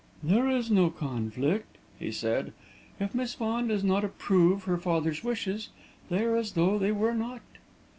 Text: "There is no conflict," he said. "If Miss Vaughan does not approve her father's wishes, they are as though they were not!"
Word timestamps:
"There 0.23 0.49
is 0.49 0.71
no 0.71 0.89
conflict," 0.89 1.77
he 1.99 2.11
said. 2.11 2.53
"If 2.99 3.13
Miss 3.13 3.35
Vaughan 3.35 3.67
does 3.67 3.83
not 3.83 4.03
approve 4.03 4.63
her 4.63 4.79
father's 4.79 5.23
wishes, 5.23 5.69
they 6.09 6.23
are 6.23 6.35
as 6.35 6.53
though 6.53 6.79
they 6.79 6.91
were 6.91 7.13
not!" 7.13 7.41